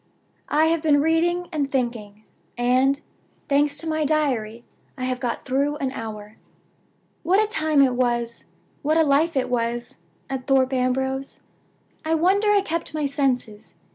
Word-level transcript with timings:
I 0.49 0.65
have 0.65 0.81
been 0.81 0.99
reading 0.99 1.47
and 1.51 1.69
thinking; 1.71 2.23
and, 2.57 3.01
thanks 3.47 3.77
to 3.77 3.87
my 3.87 4.03
Diary, 4.03 4.63
I 4.97 5.03
have 5.03 5.19
got 5.19 5.45
through 5.45 5.75
an 5.75 5.91
hour. 5.91 6.37
"What 7.21 7.39
a 7.39 7.45
time 7.45 7.83
it 7.83 7.93
was 7.93 8.43
what 8.81 8.97
a 8.97 9.03
life 9.03 9.37
it 9.37 9.47
was, 9.47 9.99
at 10.27 10.47
Thorpe 10.47 10.73
Ambrose! 10.73 11.39
I 12.03 12.15
wonder 12.15 12.49
I 12.51 12.61
kept 12.61 12.95
my 12.95 13.05
senses. 13.05 13.75